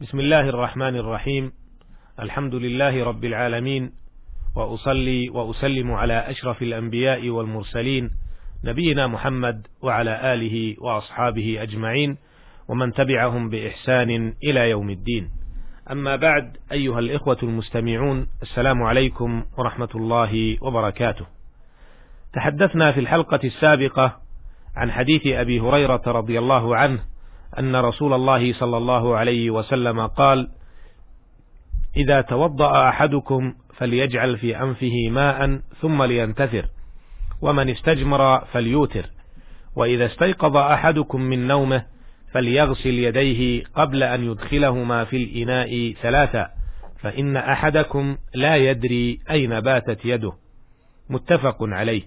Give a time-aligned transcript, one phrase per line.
[0.00, 1.52] بسم الله الرحمن الرحيم.
[2.20, 3.92] الحمد لله رب العالمين.
[4.56, 8.10] وأصلي وأسلم على أشرف الأنبياء والمرسلين
[8.64, 12.16] نبينا محمد وعلى آله وأصحابه أجمعين
[12.68, 15.30] ومن تبعهم بإحسان إلى يوم الدين.
[15.90, 21.26] أما بعد أيها الإخوة المستمعون السلام عليكم ورحمة الله وبركاته.
[22.32, 24.16] تحدثنا في الحلقة السابقة
[24.76, 27.00] عن حديث أبي هريرة رضي الله عنه
[27.58, 30.48] أن رسول الله صلى الله عليه وسلم قال:
[31.96, 36.66] إذا توضأ أحدكم فليجعل في أنفه ماء ثم لينتثر،
[37.42, 39.06] ومن استجمر فليوتر،
[39.76, 41.86] وإذا استيقظ أحدكم من نومه
[42.32, 46.48] فليغسل يديه قبل أن يدخلهما في الإناء ثلاثا،
[47.00, 50.32] فإن أحدكم لا يدري أين باتت يده.
[51.10, 52.02] متفق عليه،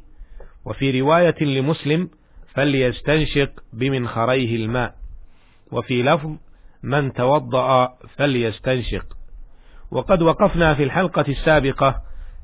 [0.65, 2.09] وفي رواية لمسلم:
[2.53, 5.02] فليستنشق بمنخريه الماء.
[5.72, 6.30] وفي لفظ
[6.84, 9.05] من توضأ فليستنشق.
[9.91, 11.96] وقد وقفنا في الحلقة السابقة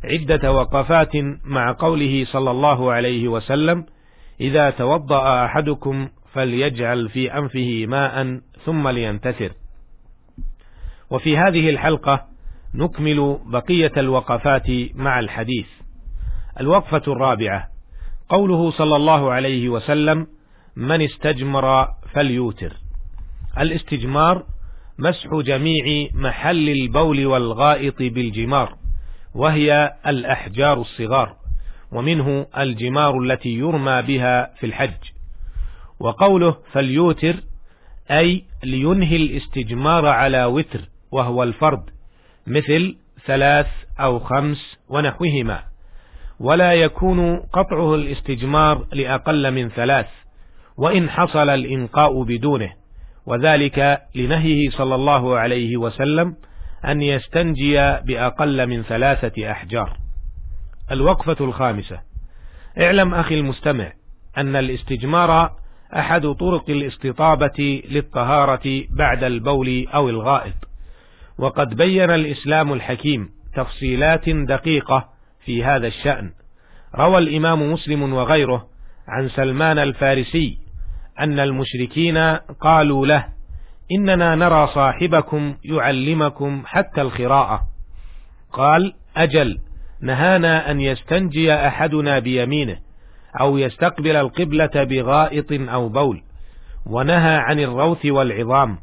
[0.03, 3.85] عدة وقفات مع قوله صلى الله عليه وسلم
[4.41, 9.51] إذا توضأ أحدكم فليجعل في أنفه ماء ثم لينتثر.
[11.09, 12.25] وفي هذه الحلقة
[12.73, 15.67] نكمل بقية الوقفات مع الحديث.
[16.59, 17.67] الوقفة الرابعة
[18.29, 20.27] قوله صلى الله عليه وسلم
[20.75, 22.88] من استجمر فليوتر.
[23.59, 24.43] الاستجمار
[24.99, 28.75] مسح جميع محل البول والغائط بالجمار
[29.35, 31.35] وهي الأحجار الصغار
[31.91, 34.97] ومنه الجمار التي يرمى بها في الحج.
[35.99, 37.35] وقوله فليوتر
[38.11, 41.83] أي لينهي الاستجمار على وتر وهو الفرد
[42.47, 43.67] مثل ثلاث
[43.99, 45.63] أو خمس ونحوهما.
[46.39, 50.07] ولا يكون قطعه الاستجمار لأقل من ثلاث
[50.77, 52.79] وإن حصل الإنقاء بدونه.
[53.25, 56.35] وذلك لنهيه صلى الله عليه وسلم
[56.85, 59.97] أن يستنجي بأقل من ثلاثة أحجار.
[60.91, 61.99] الوقفة الخامسة:
[62.81, 63.91] اعلم أخي المستمع
[64.37, 65.51] أن الاستجمار
[65.95, 70.55] أحد طرق الاستطابة للطهارة بعد البول أو الغائط،
[71.37, 75.09] وقد بين الإسلام الحكيم تفصيلات دقيقة
[75.45, 76.31] في هذا الشأن.
[76.95, 78.67] روى الإمام مسلم وغيره
[79.07, 80.57] عن سلمان الفارسي
[81.19, 82.17] أن المشركين
[82.61, 83.25] قالوا له
[83.91, 87.61] إننا نرى صاحبكم يعلمكم حتى الخراءة
[88.53, 89.59] قال أجل
[90.01, 92.77] نهانا أن يستنجي أحدنا بيمينه
[93.39, 96.21] أو يستقبل القبلة بغائط أو بول
[96.85, 98.77] ونهى عن الروث والعظام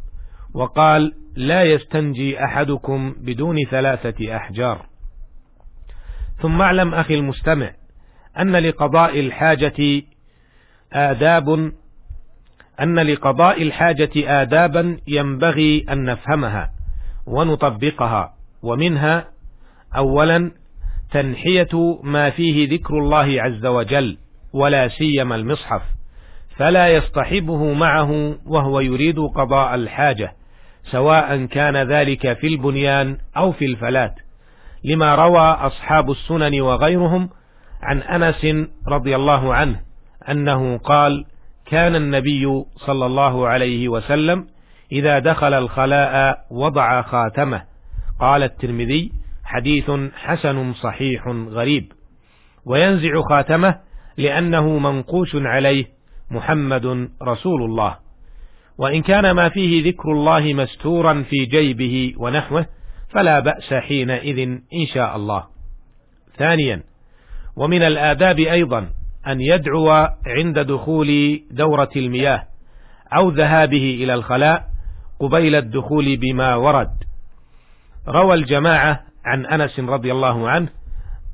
[0.55, 4.87] وقال لا يستنجي أحدكم بدون ثلاثة أحجار.
[6.43, 7.71] ثم اعلم أخي المستمع
[8.39, 10.03] أن لقضاء الحاجة
[10.93, 11.73] آداب
[12.83, 16.71] أن لقضاء الحاجة آدابا ينبغي أن نفهمها
[17.27, 19.29] ونطبقها ومنها
[19.97, 20.53] أولا
[21.11, 24.17] تنحية ما فيه ذكر الله عز وجل
[24.53, 25.83] ولا سيما المصحف
[26.57, 30.33] فلا يصطحبه معه وهو يريد قضاء الحاجة
[30.91, 34.15] سواء كان ذلك في البنيان أو في الفلات.
[34.85, 37.29] لما روى أصحاب السنن وغيرهم
[37.83, 39.81] عن أنس رضي الله عنه
[40.29, 41.25] أنه قال
[41.67, 44.47] كان النبي صلى الله عليه وسلم
[44.93, 47.63] إذا دخل الخلاء وضع خاتمه.
[48.21, 49.13] قال الترمذي
[49.45, 51.93] حديث حسن صحيح غريب.
[52.67, 53.81] وينزع خاتمه
[54.17, 55.85] لأنه منقوش عليه
[56.31, 57.97] محمد رسول الله.
[58.79, 62.67] وإن كان ما فيه ذكر الله مستورا في جيبه ونحوه
[63.11, 65.45] فلا بأس حينئذ إن شاء الله.
[66.39, 66.83] ثانيا
[67.57, 68.89] ومن الآداب أيضا
[69.27, 69.91] أن يدعو
[70.27, 72.43] عند دخول دورة المياه
[73.13, 74.65] أو ذهابه إلى الخلاء
[75.21, 76.91] قبيل الدخول بما ورد.
[78.09, 80.69] روى الجماعة عن أنس رضي الله عنه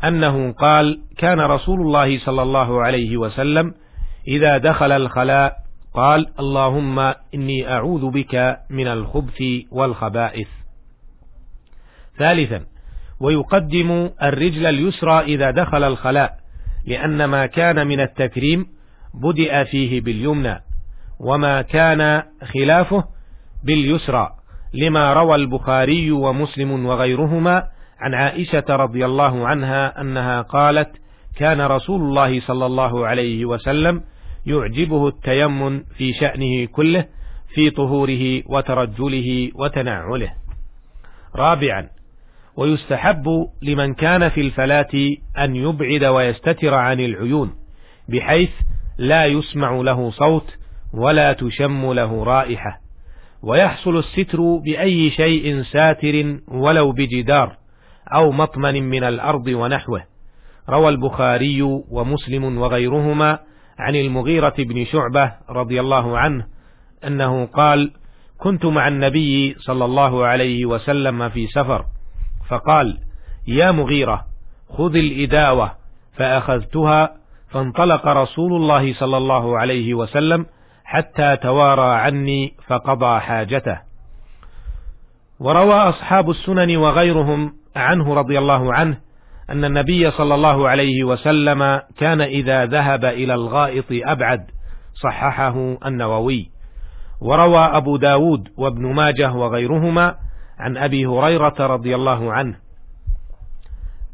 [0.05, 3.75] أنه قال: كان رسول الله صلى الله عليه وسلم
[4.29, 5.57] إذا دخل الخلاء
[5.95, 6.99] قال: اللهم
[7.35, 10.49] إني أعوذ بك من الخبث والخبائث.
[12.19, 12.65] ثالثا:
[13.21, 16.42] ويقدم الرجل اليسرى إذا دخل الخلاء
[16.87, 18.67] لأن ما كان من التكريم
[19.15, 20.61] بدأ فيه باليمنى
[21.21, 23.05] وما كان خلافه
[23.65, 24.31] باليسرى
[24.75, 27.67] لما روى البخاري ومسلم وغيرهما
[28.01, 30.91] عن عائشة رضي الله عنها أنها قالت
[31.37, 34.03] كان رسول الله صلى الله عليه وسلم
[34.47, 37.05] يعجبه التيمن في شأنه كله
[37.55, 40.33] في طهوره وترجله وتنعله.
[41.37, 41.89] رابعا
[42.57, 43.25] ويستحب
[43.63, 44.91] لمن كان في الفلاة
[45.39, 47.53] أن يبعد ويستتر عن العيون
[48.09, 48.51] بحيث
[48.99, 50.57] لا يسمع له صوت
[50.95, 52.81] ولا تشم له رائحة.
[53.43, 57.57] ويحصل الستر بأي شيء ساتر ولو بجدار
[58.15, 60.03] أو مطمن من الأرض ونحوه.
[60.69, 63.39] روى البخاري ومسلم وغيرهما
[63.79, 66.47] عن المغيرة بن شعبة رضي الله عنه
[67.07, 67.91] أنه قال
[68.39, 71.85] كنت مع النبي صلى الله عليه وسلم في سفر
[72.53, 72.99] فقال
[73.49, 74.25] يا مغيرة
[74.69, 75.73] خذ الإداوة
[76.17, 77.15] فأخذتها
[77.51, 80.47] فانطلق رسول الله صلى الله عليه وسلم
[80.85, 83.79] حتى توارى عني فقضى حاجته.
[85.41, 88.99] وروى أصحاب السنن وغيرهم عنه رضي الله عنه
[89.51, 94.47] أن النبي صلى الله عليه وسلم كان إذا ذهب إلى الغائط أبعد
[95.03, 96.51] صححه النووي.
[97.21, 100.22] وروى أبو داود وابن ماجه وغيرهما
[100.63, 102.57] عن أبي هريرة رضي الله عنه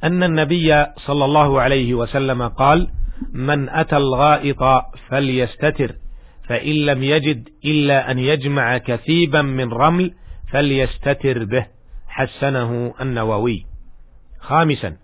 [0.04, 2.88] أن النبي صلى الله عليه وسلم قال
[3.32, 4.62] من أتى الغائط
[5.08, 5.94] فليستتر
[6.48, 10.14] فإن لم يجد إلا أن يجمع كثيبا من رمل
[10.52, 11.66] فليستتر به.
[12.08, 13.66] حسنه النووي.
[14.40, 14.96] خامسا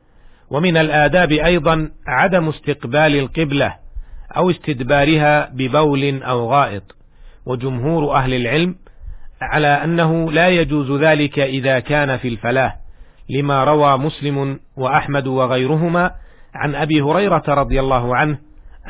[0.51, 3.75] ومن الآداب أيضا عدم استقبال القبلة
[4.37, 6.83] أو استدبارها ببول أو غائط
[7.47, 8.77] وجمهور أهل العلم
[9.53, 12.73] على أنه لا يجوز ذلك إذا كان في الفلاة
[13.31, 16.11] لما روى مسلم وأحمد وغيرهما
[16.55, 18.39] عن أبي هريرة رضي الله عنه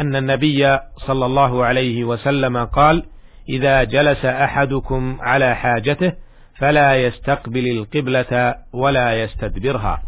[0.00, 3.04] أن النبي صلى الله عليه وسلم قال
[3.48, 6.12] إذا جلس أحدكم على حاجته
[6.58, 10.02] فلا يستقبل القبلة ولا يستدبرها.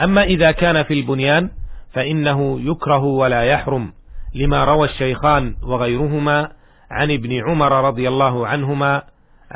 [0.00, 1.50] أما إذا كان في البنيان
[1.92, 3.92] فإنه يكره ولا يحرم
[4.34, 6.48] لما روى الشيخان وغيرهما
[6.90, 9.02] عن ابن عمر رضي الله عنهما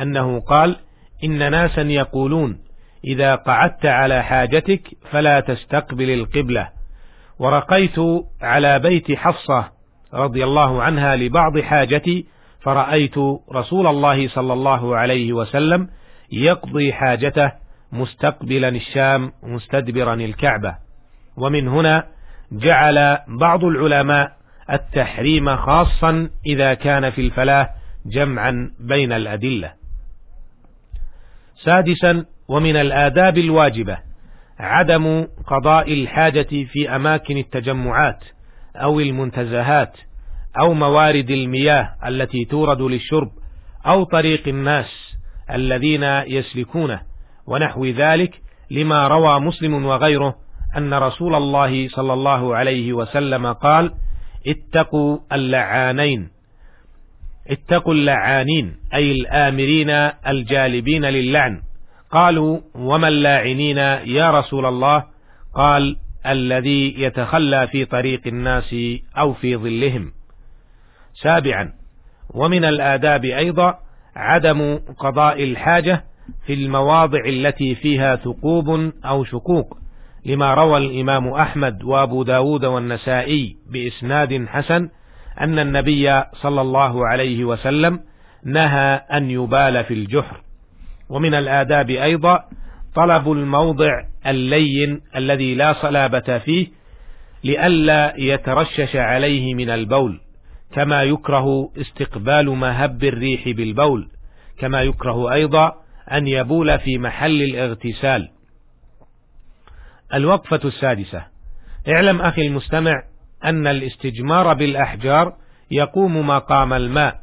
[0.01, 0.77] أنه قال
[1.25, 2.59] إن ناسا يقولون
[3.05, 6.69] إذا قعدت على حاجتك فلا تستقبل القبلة.
[7.39, 7.97] ورقيت
[8.43, 9.69] على بيت حفصة
[10.15, 12.27] رضي الله عنها لبعض حاجتي
[12.61, 13.19] فرأيت
[13.53, 15.89] رسول الله صلى الله عليه وسلم
[16.33, 17.53] يقضي حاجته
[17.93, 20.75] مستقبلا الشام مستدبرا الكعبة.
[21.37, 22.07] ومن هنا
[22.53, 24.33] جعل بعض العلماء
[24.73, 27.69] التحريم خاصا إذا كان في الفلاة
[28.07, 29.84] جمعا بين الأدلة.
[31.65, 33.99] سادسا ومن الآداب الواجبة
[34.59, 38.25] عدم قضاء الحاجة في أماكن التجمعات
[38.77, 39.97] أو المنتزهات
[40.61, 43.31] أو موارد المياه التي تورد للشرب
[43.87, 45.17] أو طريق الناس
[45.51, 47.01] الذين يسلكونه
[47.47, 48.41] ونحو ذلك
[48.71, 50.35] لما روى مسلم وغيره
[50.77, 53.95] أن رسول الله صلى الله عليه وسلم قال
[54.47, 56.31] اتقوا اللعانين
[57.51, 59.91] اتقوا اللعانين أي الآمرين
[60.27, 61.61] الجالبين للعن.
[62.11, 63.79] قالوا وما اللاعنين
[64.17, 65.05] يا رسول الله؟
[65.55, 65.97] قال
[66.27, 68.75] الذي يتخلى في طريق الناس
[69.19, 70.13] أو في ظلهم.
[71.23, 71.73] سابعا
[72.35, 73.79] ومن الآداب أيضا
[74.17, 76.05] عدم قضاء الحاجة
[76.47, 79.79] في المواضع التي فيها ثقوب أو شقوق
[80.27, 84.89] لما روى الإمام أحمد وأبو داود والنسائي بإسناد حسن
[85.41, 88.01] أن النبي صلى الله عليه وسلم
[88.45, 90.41] نهى أن يبال في الجحر.
[91.09, 92.45] ومن الآداب أيضا
[92.95, 93.91] طلب الموضع
[94.27, 96.67] اللين الذي لا صلابة فيه
[97.45, 100.21] لئلا يترشش عليه من البول
[100.73, 104.09] كما يكره استقبال مهب الريح بالبول
[104.59, 105.73] كما يكره أيضا
[106.13, 108.31] أن يبول في محل الاغتسال.
[110.15, 111.25] الوقفة السادسة.
[111.89, 112.93] اعلم أخي المستمع
[113.45, 115.33] أن الاستجمار بالأحجار
[115.71, 117.21] يقوم مقام الماء.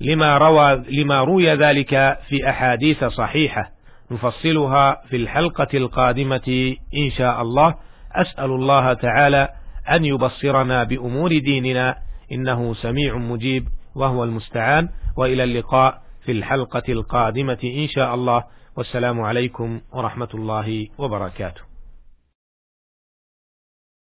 [0.00, 3.70] لما روى لما روي ذلك في أحاديث صحيحة
[4.10, 7.74] نفصلها في الحلقة القادمة إن شاء الله.
[8.12, 9.48] أسأل الله تعالى
[9.90, 11.96] أن يبصرنا بأمور ديننا
[12.32, 14.88] إنه سميع مجيب وهو المستعان.
[15.16, 18.44] وإلى اللقاء في الحلقة القادمة إن شاء الله.
[18.76, 21.65] والسلام عليكم ورحمة الله وبركاته.